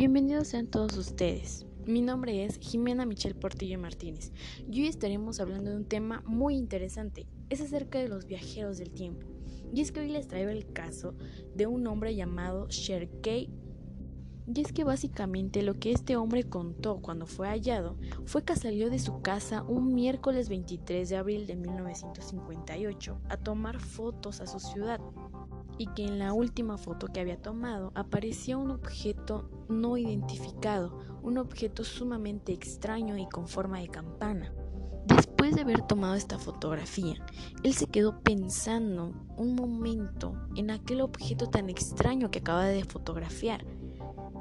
Bienvenidos 0.00 0.48
sean 0.48 0.66
todos 0.66 0.96
ustedes. 0.96 1.66
Mi 1.84 2.00
nombre 2.00 2.46
es 2.46 2.58
Jimena 2.58 3.04
Michelle 3.04 3.34
Portillo 3.34 3.78
Martínez 3.78 4.32
y 4.66 4.80
hoy 4.80 4.88
estaremos 4.88 5.40
hablando 5.40 5.72
de 5.72 5.76
un 5.76 5.84
tema 5.84 6.22
muy 6.24 6.56
interesante. 6.56 7.26
Es 7.50 7.60
acerca 7.60 7.98
de 7.98 8.08
los 8.08 8.24
viajeros 8.24 8.78
del 8.78 8.92
tiempo. 8.92 9.26
Y 9.74 9.82
es 9.82 9.92
que 9.92 10.00
hoy 10.00 10.08
les 10.08 10.26
traigo 10.26 10.48
el 10.48 10.72
caso 10.72 11.14
de 11.54 11.66
un 11.66 11.86
hombre 11.86 12.14
llamado 12.14 12.66
Sherkey. 12.70 13.50
Y 14.46 14.60
es 14.62 14.72
que 14.72 14.84
básicamente 14.84 15.60
lo 15.60 15.78
que 15.78 15.92
este 15.92 16.16
hombre 16.16 16.44
contó 16.44 17.02
cuando 17.02 17.26
fue 17.26 17.48
hallado 17.48 17.98
fue 18.24 18.42
que 18.42 18.56
salió 18.56 18.88
de 18.88 19.00
su 19.00 19.20
casa 19.20 19.64
un 19.64 19.94
miércoles 19.94 20.48
23 20.48 21.10
de 21.10 21.16
abril 21.18 21.46
de 21.46 21.56
1958 21.56 23.20
a 23.28 23.36
tomar 23.36 23.78
fotos 23.78 24.40
a 24.40 24.46
su 24.46 24.60
ciudad 24.60 24.98
y 25.80 25.86
que 25.86 26.04
en 26.04 26.18
la 26.18 26.34
última 26.34 26.76
foto 26.76 27.06
que 27.06 27.20
había 27.20 27.40
tomado 27.40 27.90
aparecía 27.94 28.58
un 28.58 28.70
objeto 28.70 29.48
no 29.70 29.96
identificado, 29.96 30.98
un 31.22 31.38
objeto 31.38 31.84
sumamente 31.84 32.52
extraño 32.52 33.16
y 33.16 33.26
con 33.26 33.48
forma 33.48 33.80
de 33.80 33.88
campana. 33.88 34.52
Después 35.06 35.54
de 35.54 35.62
haber 35.62 35.80
tomado 35.80 36.16
esta 36.16 36.38
fotografía, 36.38 37.14
él 37.62 37.72
se 37.72 37.86
quedó 37.86 38.20
pensando 38.20 39.14
un 39.38 39.54
momento 39.54 40.34
en 40.54 40.70
aquel 40.70 41.00
objeto 41.00 41.46
tan 41.46 41.70
extraño 41.70 42.30
que 42.30 42.40
acaba 42.40 42.66
de 42.66 42.84
fotografiar. 42.84 43.64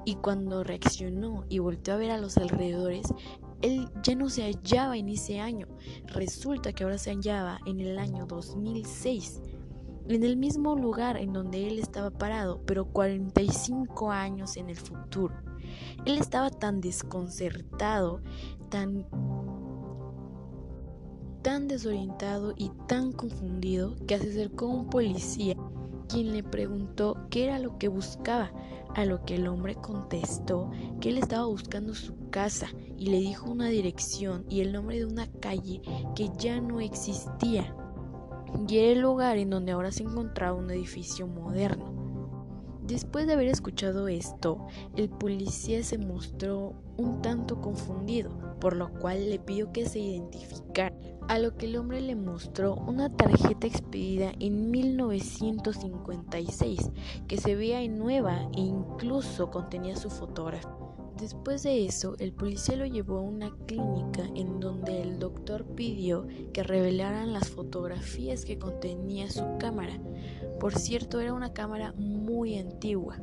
Y 0.03 0.15
cuando 0.15 0.65
reaccionó 0.65 1.45
y 1.47 1.59
volteó 1.59 1.93
a 1.93 1.97
ver 1.97 2.11
a 2.11 2.17
los 2.17 2.35
alrededores, 2.35 3.13
él 3.61 3.89
ya 4.03 4.13
no 4.13 4.27
se 4.29 4.43
hallaba 4.43 4.97
en 4.97 5.07
ese 5.07 5.39
año. 5.39 5.69
Resulta 6.07 6.73
que 6.73 6.83
ahora 6.83 6.97
se 6.97 7.11
hallaba 7.11 7.61
en 7.65 7.79
el 7.79 7.97
año 7.97 8.25
2006 8.25 9.41
en 10.15 10.23
el 10.23 10.37
mismo 10.37 10.75
lugar 10.75 11.17
en 11.17 11.33
donde 11.33 11.67
él 11.67 11.79
estaba 11.79 12.09
parado, 12.09 12.61
pero 12.65 12.85
45 12.85 14.11
años 14.11 14.57
en 14.57 14.69
el 14.69 14.75
futuro. 14.75 15.35
Él 16.05 16.17
estaba 16.17 16.49
tan 16.49 16.81
desconcertado, 16.81 18.21
tan 18.69 19.05
tan 21.43 21.67
desorientado 21.69 22.53
y 22.57 22.69
tan 22.87 23.13
confundido 23.13 23.95
que 24.07 24.19
se 24.19 24.29
acercó 24.29 24.65
a 24.65 24.73
un 24.73 24.89
policía 24.89 25.55
quien 26.09 26.33
le 26.33 26.43
preguntó 26.43 27.15
qué 27.29 27.45
era 27.45 27.59
lo 27.59 27.77
que 27.77 27.87
buscaba, 27.87 28.51
a 28.95 29.05
lo 29.05 29.23
que 29.23 29.35
el 29.35 29.47
hombre 29.47 29.75
contestó 29.75 30.71
que 30.99 31.09
él 31.09 31.19
estaba 31.19 31.45
buscando 31.45 31.93
su 31.93 32.15
casa 32.31 32.67
y 32.97 33.05
le 33.05 33.19
dijo 33.19 33.49
una 33.49 33.67
dirección 33.67 34.43
y 34.49 34.61
el 34.61 34.73
nombre 34.73 34.97
de 34.97 35.05
una 35.05 35.27
calle 35.39 35.81
que 36.15 36.29
ya 36.37 36.59
no 36.59 36.81
existía 36.81 37.73
y 38.67 38.77
era 38.77 38.91
el 38.91 38.99
lugar 38.99 39.37
en 39.37 39.49
donde 39.49 39.71
ahora 39.71 39.91
se 39.91 40.03
encontraba 40.03 40.57
un 40.57 40.71
edificio 40.71 41.27
moderno. 41.27 41.99
Después 42.89 43.27
de 43.27 43.33
haber 43.33 43.49
escuchado 43.49 44.07
esto, 44.07 44.65
el 44.95 45.09
policía 45.09 45.83
se 45.83 45.99
mostró 45.99 46.73
un 46.97 47.21
tanto 47.21 47.61
confundido, 47.61 48.31
por 48.59 48.75
lo 48.75 48.91
cual 48.93 49.29
le 49.29 49.37
pidió 49.37 49.71
que 49.71 49.85
se 49.85 49.99
identificara, 49.99 50.95
a 51.27 51.37
lo 51.37 51.55
que 51.55 51.67
el 51.67 51.77
hombre 51.77 52.01
le 52.01 52.15
mostró 52.15 52.73
una 52.75 53.15
tarjeta 53.15 53.67
expedida 53.67 54.31
en 54.39 54.71
1956 54.71 56.89
que 57.27 57.37
se 57.37 57.55
veía 57.55 57.87
nueva 57.87 58.49
e 58.55 58.61
incluso 58.61 59.51
contenía 59.51 59.95
su 59.95 60.09
fotografía. 60.09 60.75
Después 61.19 61.63
de 61.63 61.85
eso, 61.85 62.15
el 62.17 62.33
policía 62.33 62.77
lo 62.77 62.85
llevó 62.85 63.17
a 63.17 63.21
una 63.21 63.51
clínica 63.67 64.23
en 64.35 64.59
donde 64.59 65.01
pidió 65.75 66.27
que 66.53 66.63
revelaran 66.63 67.33
las 67.33 67.49
fotografías 67.49 68.45
que 68.45 68.59
contenía 68.59 69.29
su 69.29 69.43
cámara. 69.59 69.99
Por 70.59 70.77
cierto, 70.77 71.19
era 71.19 71.33
una 71.33 71.53
cámara 71.53 71.93
muy 71.97 72.57
antigua, 72.57 73.17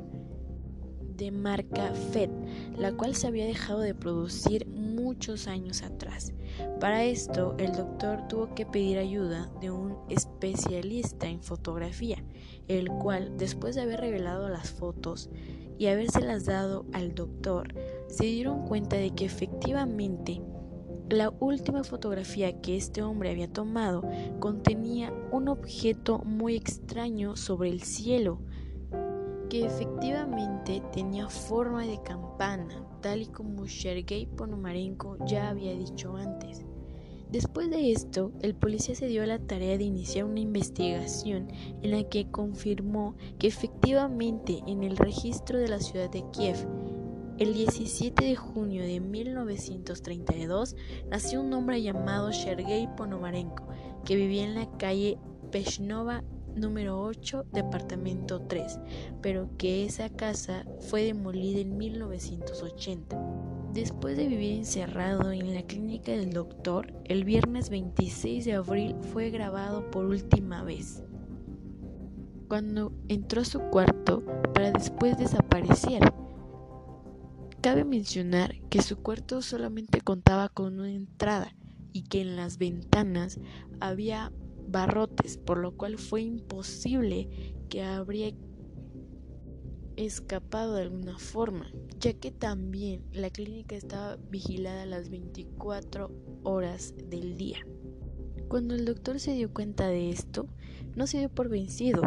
de 1.17 1.31
marca 1.31 1.93
FED, 2.13 2.31
la 2.77 2.93
cual 2.93 3.15
se 3.15 3.27
había 3.27 3.47
dejado 3.47 3.81
de 3.81 3.95
producir 3.95 4.67
muchos 4.67 5.47
años 5.47 5.83
atrás. 5.83 6.33
Para 6.81 7.05
esto, 7.05 7.55
el 7.59 7.73
doctor 7.73 8.29
tuvo 8.29 8.55
que 8.55 8.67
pedir 8.67 8.99
ayuda 8.99 9.51
de 9.61 9.71
un 9.71 9.97
especialista 10.11 11.27
en 11.27 11.43
fotografía, 11.43 12.23
el 12.69 12.89
cual, 12.89 13.37
después 13.37 13.75
de 13.75 13.83
haber 13.83 14.01
revelado 14.01 14.49
las 14.49 14.71
fotos, 14.71 15.31
y 15.79 15.87
habérselas 15.87 16.47
dado 16.47 16.87
al 16.93 17.15
doctor, 17.15 17.75
se 18.09 18.25
dieron 18.25 18.67
cuenta 18.67 18.97
de 18.97 19.15
que 19.15 19.27
efectivamente 19.27 20.41
la 21.09 21.33
última 21.39 21.85
fotografía 21.85 22.61
que 22.61 22.77
este 22.77 23.03
hombre 23.03 23.31
había 23.31 23.53
tomado 23.53 24.03
contenía 24.41 25.13
un 25.31 25.49
objeto 25.49 26.19
muy 26.25 26.57
extraño 26.57 27.37
sobre 27.37 27.71
el 27.71 27.83
cielo, 27.83 28.41
que 29.49 29.65
efectivamente 29.65 30.83
tenía 30.93 31.29
forma 31.29 31.87
de 31.87 32.03
campana, 32.03 32.85
tal 33.01 33.23
y 33.23 33.27
como 33.27 33.69
Sergei 33.69 34.27
Ponomarenko 34.27 35.19
ya 35.27 35.49
había 35.49 35.75
dicho 35.77 36.17
antes. 36.17 36.65
Después 37.31 37.71
de 37.71 37.91
esto, 37.91 38.33
el 38.41 38.55
policía 38.55 38.95
se 38.95 39.09
dio 39.09 39.23
a 39.23 39.27
la 39.27 39.41
tarea 39.41 39.77
de 39.79 39.85
iniciar 39.85 40.25
una 40.25 40.41
investigación 40.41 41.49
en 41.83 41.91
la 41.91 42.05
que 42.05 42.31
confirmó 42.31 43.17
que 43.39 43.49
efectivamente 43.49 44.63
en 44.67 44.85
el 44.85 44.97
registro 44.97 45.59
de 45.59 45.69
la 45.69 45.81
ciudad 45.81 46.09
de 46.09 46.25
Kiev, 46.31 46.57
el 47.39 47.53
17 47.53 48.25
de 48.25 48.37
junio 48.37 48.83
de 48.83 49.01
1932, 49.01 50.75
nació 51.11 51.43
un 51.43 51.53
hombre 51.53 51.83
llamado 51.83 52.33
Sergei 52.33 52.89
Ponomarenko, 52.97 53.69
que 54.05 54.17
vivía 54.17 54.45
en 54.45 54.55
la 54.55 54.71
calle 54.79 55.19
Peshnova 55.51 56.25
número 56.55 57.03
8, 57.03 57.47
departamento 57.53 58.41
3, 58.41 58.81
pero 59.21 59.51
que 59.59 59.85
esa 59.85 60.09
casa 60.09 60.65
fue 60.81 61.03
demolida 61.03 61.61
en 61.61 61.77
1980. 61.77 63.17
Después 63.75 64.17
de 64.17 64.27
vivir 64.27 64.55
encerrado 64.55 65.33
en 65.33 65.55
la 65.55 65.63
clínica 65.63 66.13
del 66.13 66.33
doctor, 66.33 66.95
el 67.05 67.25
viernes 67.25 67.69
26 67.69 68.47
de 68.47 68.55
abril 68.55 68.97
fue 69.13 69.29
grabado 69.29 69.91
por 69.91 70.07
última 70.07 70.65
vez, 70.65 71.03
cuando 72.49 72.93
entró 73.09 73.43
a 73.43 73.45
su 73.45 73.61
cuarto 73.61 74.25
para 74.55 74.71
después 74.71 75.19
desaparecer. 75.19 76.01
Cabe 77.67 77.85
mencionar 77.85 78.55
que 78.71 78.81
su 78.81 78.99
cuarto 78.99 79.43
solamente 79.43 80.01
contaba 80.01 80.49
con 80.49 80.79
una 80.79 80.93
entrada 80.93 81.53
y 81.93 82.05
que 82.05 82.21
en 82.21 82.37
las 82.37 82.59
ventanas 82.59 83.41
había 83.81 84.33
barrotes, 84.69 85.37
por 85.37 85.59
lo 85.59 85.77
cual 85.77 85.99
fue 85.99 86.23
imposible 86.23 87.29
que 87.69 87.83
habría 87.83 88.33
escapado 89.97 90.75
de 90.75 90.83
alguna 90.83 91.19
forma, 91.19 91.69
ya 91.99 92.13
que 92.13 92.31
también 92.31 93.05
la 93.11 93.31
clínica 93.31 93.75
estaba 93.75 94.15
vigilada 94.31 94.87
las 94.87 95.11
24 95.11 96.13
horas 96.45 96.95
del 97.11 97.37
día. 97.37 97.59
Cuando 98.47 98.77
el 98.77 98.85
doctor 98.85 99.19
se 99.19 99.35
dio 99.35 99.53
cuenta 99.53 99.89
de 99.89 100.11
esto, 100.11 100.47
no 100.95 101.09
se 101.09 101.19
dio 101.19 101.31
por 101.31 101.49
vencido. 101.49 102.03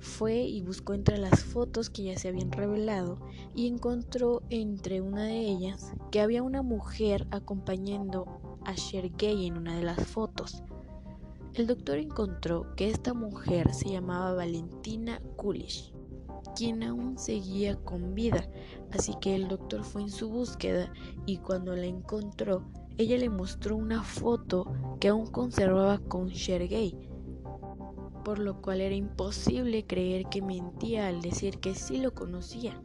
Fue 0.00 0.42
y 0.42 0.62
buscó 0.62 0.94
entre 0.94 1.18
las 1.18 1.44
fotos 1.44 1.90
que 1.90 2.04
ya 2.04 2.18
se 2.18 2.28
habían 2.28 2.50
revelado 2.50 3.20
y 3.54 3.66
encontró 3.68 4.42
entre 4.50 5.00
una 5.00 5.24
de 5.24 5.40
ellas 5.40 5.92
que 6.10 6.20
había 6.20 6.42
una 6.42 6.62
mujer 6.62 7.26
acompañando 7.30 8.58
a 8.64 8.76
Sergei 8.76 9.46
en 9.46 9.58
una 9.58 9.76
de 9.76 9.84
las 9.84 10.06
fotos. 10.06 10.62
El 11.54 11.66
doctor 11.66 11.98
encontró 11.98 12.74
que 12.76 12.90
esta 12.90 13.12
mujer 13.14 13.74
se 13.74 13.90
llamaba 13.90 14.34
Valentina 14.34 15.20
Kulish 15.36 15.92
quien 16.54 16.82
aún 16.82 17.18
seguía 17.18 17.76
con 17.76 18.14
vida, 18.14 18.48
así 18.92 19.14
que 19.20 19.34
el 19.34 19.48
doctor 19.48 19.84
fue 19.84 20.02
en 20.02 20.10
su 20.10 20.28
búsqueda 20.28 20.92
y 21.26 21.38
cuando 21.38 21.74
la 21.76 21.86
encontró, 21.86 22.64
ella 22.98 23.16
le 23.16 23.30
mostró 23.30 23.76
una 23.76 24.02
foto 24.02 24.70
que 24.98 25.08
aún 25.08 25.26
conservaba 25.26 25.98
con 25.98 26.34
Sergei, 26.34 26.96
por 28.22 28.38
lo 28.38 28.60
cual 28.60 28.80
era 28.80 28.94
imposible 28.94 29.86
creer 29.86 30.26
que 30.26 30.42
mentía 30.42 31.08
al 31.08 31.20
decir 31.20 31.58
que 31.58 31.74
sí 31.74 31.98
lo 31.98 32.14
conocía. 32.14 32.80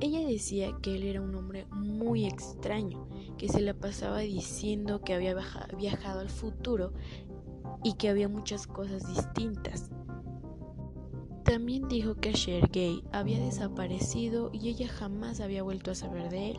Ella 0.00 0.26
decía 0.26 0.76
que 0.82 0.96
él 0.96 1.04
era 1.04 1.20
un 1.20 1.34
hombre 1.34 1.66
muy 1.70 2.26
extraño, 2.26 3.08
que 3.38 3.48
se 3.48 3.60
la 3.60 3.74
pasaba 3.74 4.18
diciendo 4.18 5.00
que 5.02 5.14
había 5.14 5.36
viajado 5.78 6.20
al 6.20 6.30
futuro 6.30 6.92
y 7.82 7.94
que 7.94 8.08
había 8.08 8.28
muchas 8.28 8.66
cosas 8.66 9.06
distintas. 9.06 9.90
También 11.44 11.88
dijo 11.88 12.16
que 12.16 12.34
Sergei 12.34 13.04
había 13.12 13.38
desaparecido 13.38 14.50
y 14.52 14.70
ella 14.70 14.88
jamás 14.88 15.40
había 15.40 15.62
vuelto 15.62 15.90
a 15.90 15.94
saber 15.94 16.30
de 16.30 16.52
él. 16.52 16.58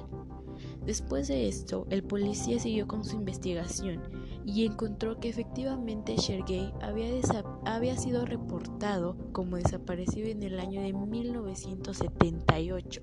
Después 0.86 1.28
de 1.28 1.48
esto, 1.48 1.88
el 1.90 2.04
policía 2.04 2.60
siguió 2.60 2.88
con 2.88 3.04
su 3.04 3.16
investigación 3.16 4.04
y 4.46 4.66
encontró 4.66 5.20
que 5.20 5.30
efectivamente 5.30 6.18
Sergei 6.18 6.74
había, 6.82 7.08
había 7.66 7.96
sido 7.98 8.26
reportado 8.26 9.16
como 9.32 9.58
desaparecido 9.58 10.30
en 10.30 10.42
el 10.44 10.60
año 10.60 10.82
de 10.82 10.94
1978. 10.94 13.02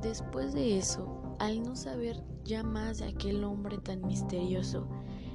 Después 0.00 0.54
de 0.54 0.78
eso, 0.78 1.36
al 1.38 1.62
no 1.62 1.76
saber 1.76 2.24
ya 2.44 2.62
más 2.62 2.98
de 2.98 3.06
aquel 3.06 3.44
hombre 3.44 3.78
tan 3.78 4.06
misterioso, 4.06 4.88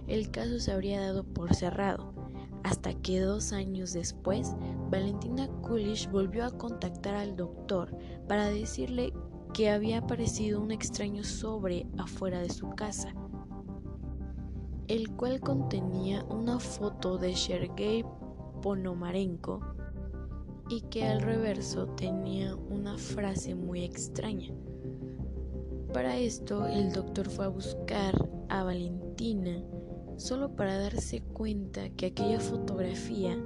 el 0.08 0.32
caso 0.32 0.60
se 0.60 0.72
habría 0.72 1.02
dado 1.02 1.24
por 1.24 1.54
cerrado 1.54 2.18
hasta 2.68 2.94
que 2.94 3.22
dos 3.22 3.54
años 3.54 3.94
después, 3.94 4.54
Valentina 4.90 5.48
Kulish 5.62 6.10
volvió 6.10 6.44
a 6.44 6.52
contactar 6.52 7.16
al 7.16 7.38
doctor 7.38 7.98
para 8.28 8.48
decirle 8.48 9.14
que 9.54 9.70
había 9.70 10.00
aparecido 10.00 10.62
un 10.62 10.72
extraño 10.72 11.24
sobre 11.24 11.88
afuera 11.98 12.40
de 12.40 12.50
su 12.50 12.70
casa, 12.72 13.14
el 14.88 15.10
cual 15.16 15.40
contenía 15.40 16.24
una 16.26 16.60
foto 16.60 17.18
de 17.18 17.36
Sergei 17.36 18.06
Ponomarenko 18.62 19.60
y 20.70 20.82
que 20.82 21.06
al 21.06 21.22
reverso 21.22 21.88
tenía 21.88 22.56
una 22.56 22.98
frase 22.98 23.56
muy 23.56 23.84
extraña. 23.84 24.54
Para 25.94 26.18
esto 26.18 26.68
el 26.68 26.92
doctor 26.92 27.30
fue 27.30 27.46
a 27.46 27.50
buscar 27.50 28.30
a 28.50 28.64
Valentina 28.64 29.64
solo 30.18 30.56
para 30.56 30.78
darse 30.78 31.22
cuenta 31.22 31.90
que 31.90 32.08
aquella 32.08 32.40
fotografía 32.40 33.38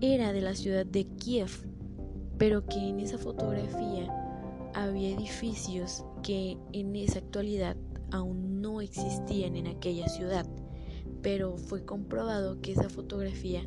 era 0.00 0.32
de 0.32 0.40
la 0.40 0.54
ciudad 0.54 0.86
de 0.86 1.04
Kiev, 1.04 1.50
pero 2.38 2.66
que 2.66 2.78
en 2.78 3.00
esa 3.00 3.18
fotografía 3.18 4.08
había 4.74 5.10
edificios 5.10 6.04
que 6.22 6.56
en 6.72 6.96
esa 6.96 7.18
actualidad 7.18 7.76
aún 8.10 8.60
no 8.60 8.80
existían 8.80 9.56
en 9.56 9.66
aquella 9.66 10.08
ciudad, 10.08 10.46
pero 11.22 11.56
fue 11.56 11.84
comprobado 11.84 12.60
que 12.60 12.72
esa 12.72 12.88
fotografía 12.88 13.62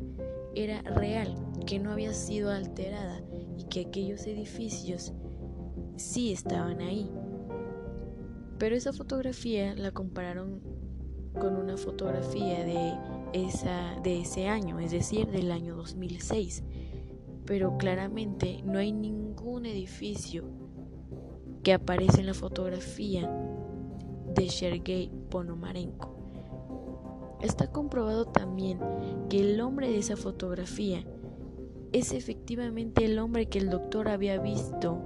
era 0.54 0.82
real, 0.82 1.34
que 1.66 1.78
no 1.78 1.92
había 1.92 2.12
sido 2.12 2.50
alterada 2.50 3.22
y 3.56 3.64
que 3.64 3.80
aquellos 3.80 4.26
edificios 4.26 5.12
sí 5.96 6.32
estaban 6.32 6.80
ahí. 6.80 7.10
Pero 8.58 8.76
esa 8.76 8.92
fotografía 8.92 9.74
la 9.74 9.90
compararon 9.90 10.60
con 11.40 11.56
una 11.56 11.76
fotografía 11.76 12.64
de, 12.64 12.94
esa, 13.32 13.98
de 14.02 14.20
ese 14.20 14.48
año, 14.48 14.78
es 14.78 14.92
decir, 14.92 15.26
del 15.26 15.50
año 15.50 15.76
2006. 15.76 16.62
Pero 17.44 17.76
claramente 17.76 18.62
no 18.64 18.78
hay 18.78 18.92
ningún 18.92 19.66
edificio 19.66 20.44
que 21.62 21.72
aparece 21.72 22.20
en 22.20 22.26
la 22.26 22.34
fotografía 22.34 23.28
de 24.34 24.50
Sergei 24.50 25.10
Ponomarenko. 25.30 26.14
Está 27.42 27.70
comprobado 27.70 28.26
también 28.26 28.78
que 29.28 29.40
el 29.40 29.60
hombre 29.60 29.88
de 29.88 29.98
esa 29.98 30.16
fotografía 30.16 31.04
es 31.92 32.12
efectivamente 32.12 33.04
el 33.04 33.18
hombre 33.18 33.46
que 33.46 33.58
el 33.58 33.70
doctor 33.70 34.08
había 34.08 34.38
visto 34.38 34.98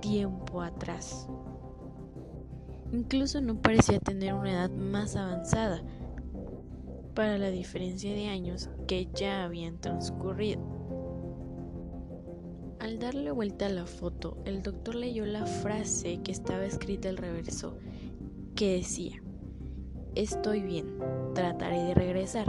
tiempo 0.00 0.62
atrás. 0.62 1.28
Incluso 2.92 3.40
no 3.40 3.60
parecía 3.60 3.98
tener 3.98 4.34
una 4.34 4.52
edad 4.52 4.70
más 4.70 5.16
avanzada 5.16 5.82
para 7.14 7.38
la 7.38 7.50
diferencia 7.50 8.14
de 8.14 8.28
años 8.28 8.70
que 8.86 9.08
ya 9.12 9.44
habían 9.44 9.80
transcurrido. 9.80 10.62
Al 12.80 12.98
darle 12.98 13.30
vuelta 13.30 13.66
a 13.66 13.70
la 13.70 13.86
foto, 13.86 14.36
el 14.44 14.62
doctor 14.62 14.94
leyó 14.94 15.24
la 15.24 15.46
frase 15.46 16.20
que 16.22 16.32
estaba 16.32 16.66
escrita 16.66 17.08
al 17.08 17.16
reverso, 17.16 17.78
que 18.54 18.76
decía, 18.76 19.22
Estoy 20.14 20.62
bien, 20.62 20.98
trataré 21.34 21.82
de 21.82 21.94
regresar. 21.94 22.46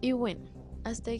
Y 0.00 0.12
bueno, 0.12 0.46
hasta 0.84 1.10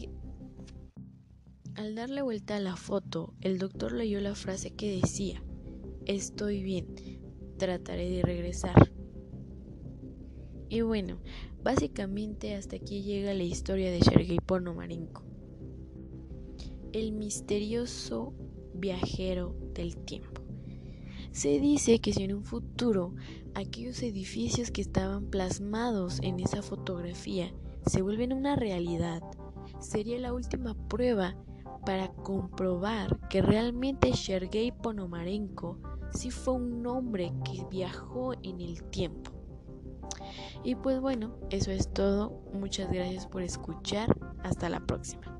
al 1.75 1.95
darle 1.95 2.21
vuelta 2.21 2.55
a 2.55 2.59
la 2.59 2.75
foto, 2.75 3.33
el 3.41 3.59
doctor 3.59 3.91
leyó 3.93 4.19
la 4.19 4.35
frase 4.35 4.71
que 4.71 4.99
decía, 5.01 5.43
Estoy 6.05 6.63
bien, 6.63 6.87
trataré 7.57 8.09
de 8.09 8.23
regresar. 8.23 8.91
Y 10.67 10.81
bueno, 10.81 11.19
básicamente 11.63 12.55
hasta 12.55 12.75
aquí 12.77 13.03
llega 13.03 13.33
la 13.33 13.43
historia 13.43 13.91
de 13.91 14.01
Sergei 14.01 14.39
Ponomarenko, 14.39 15.23
el 16.93 17.11
misterioso 17.11 18.33
viajero 18.73 19.55
del 19.73 19.97
tiempo. 19.97 20.28
Se 21.31 21.59
dice 21.59 21.99
que 21.99 22.13
si 22.13 22.23
en 22.23 22.33
un 22.33 22.43
futuro 22.43 23.15
aquellos 23.53 24.01
edificios 24.01 24.71
que 24.71 24.81
estaban 24.81 25.25
plasmados 25.25 26.19
en 26.21 26.39
esa 26.39 26.61
fotografía 26.61 27.53
se 27.85 28.01
vuelven 28.01 28.33
una 28.33 28.55
realidad, 28.55 29.21
sería 29.79 30.19
la 30.19 30.33
última 30.33 30.75
prueba 30.87 31.35
para 31.85 32.09
comprobar 32.09 33.19
que 33.29 33.41
realmente 33.41 34.13
Sergei 34.13 34.71
Ponomarenko 34.71 35.79
sí 36.11 36.31
fue 36.31 36.55
un 36.55 36.85
hombre 36.87 37.31
que 37.45 37.65
viajó 37.69 38.33
en 38.43 38.59
el 38.61 38.83
tiempo. 38.85 39.31
Y 40.63 40.75
pues 40.75 40.99
bueno, 40.99 41.35
eso 41.49 41.71
es 41.71 41.91
todo. 41.93 42.41
Muchas 42.53 42.91
gracias 42.91 43.27
por 43.27 43.41
escuchar. 43.41 44.15
Hasta 44.43 44.69
la 44.69 44.85
próxima. 44.85 45.38